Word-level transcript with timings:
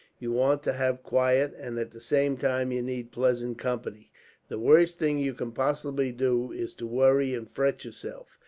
You 0.17 0.31
want 0.31 0.63
to 0.63 0.73
have 0.73 1.03
quiet, 1.03 1.53
and 1.59 1.77
at 1.77 1.91
the 1.91 2.01
same 2.01 2.35
time 2.35 2.71
you 2.71 2.81
need 2.81 3.11
pleasant 3.11 3.59
company. 3.59 4.11
The 4.47 4.57
worst 4.57 4.97
thing 4.97 5.19
you 5.19 5.35
can 5.35 5.51
possibly 5.51 6.11
do 6.11 6.51
is 6.51 6.73
to 6.77 6.87
worry 6.87 7.35
and 7.35 7.47
fret 7.47 7.85
yourself. 7.85 8.39